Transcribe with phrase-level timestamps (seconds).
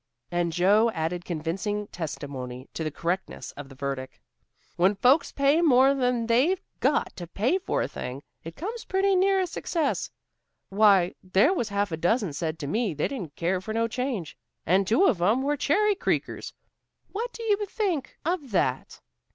[0.31, 4.19] And Joe added convincing testimony to the correctness of the verdict.
[4.75, 9.15] "When folks pay more than they've got to pay for a thing, it comes pretty
[9.15, 10.09] near being a success.
[10.69, 13.87] Why, there was a half a dozen said to me they didn't care for no
[13.87, 14.35] change,
[14.65, 16.51] and two of 'em were Cherry Creekers.
[17.11, 19.01] What do you think of that?